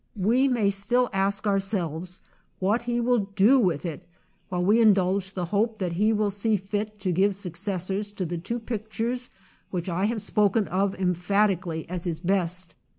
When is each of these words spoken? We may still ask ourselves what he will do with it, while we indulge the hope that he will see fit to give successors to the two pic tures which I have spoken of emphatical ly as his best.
We 0.17 0.47
may 0.47 0.71
still 0.71 1.11
ask 1.13 1.45
ourselves 1.45 2.21
what 2.57 2.81
he 2.81 2.99
will 2.99 3.19
do 3.19 3.59
with 3.59 3.85
it, 3.85 4.07
while 4.49 4.63
we 4.65 4.81
indulge 4.81 5.31
the 5.35 5.45
hope 5.45 5.77
that 5.77 5.93
he 5.93 6.11
will 6.11 6.31
see 6.31 6.55
fit 6.57 6.99
to 7.01 7.11
give 7.11 7.35
successors 7.35 8.11
to 8.13 8.25
the 8.25 8.39
two 8.39 8.57
pic 8.59 8.89
tures 8.89 9.29
which 9.69 9.89
I 9.89 10.05
have 10.05 10.23
spoken 10.23 10.67
of 10.69 10.95
emphatical 10.95 11.73
ly 11.73 11.85
as 11.87 12.05
his 12.05 12.19
best. 12.19 12.73